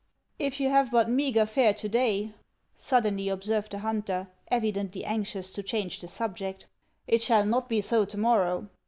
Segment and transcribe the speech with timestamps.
[0.49, 2.33] "If you have but meagre fare to day,"
[2.73, 6.65] suddenly ob served the hunter, evidently anxious to change the sub ject,"
[7.07, 8.67] it shall not be so to morrow.